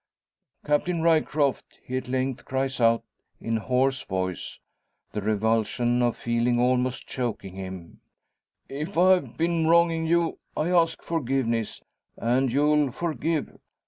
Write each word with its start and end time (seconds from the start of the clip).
"Captain 0.65 1.03
Ryecroft," 1.03 1.77
he 1.83 1.95
at 1.95 2.07
length 2.07 2.43
cries 2.43 2.81
out 2.81 3.03
in 3.39 3.57
hoarse 3.57 4.01
voice, 4.01 4.57
the 5.11 5.21
revulsion 5.21 6.01
of 6.01 6.17
feeling 6.17 6.59
almost 6.59 7.05
choking 7.05 7.53
him, 7.53 8.01
"if 8.67 8.97
I've 8.97 9.37
been 9.37 9.67
wronging 9.67 10.07
you 10.07 10.39
I 10.57 10.69
ask 10.71 11.03
forgiveness; 11.03 11.83
and 12.17 12.51
you'll 12.51 12.91
forgive. 12.91 13.59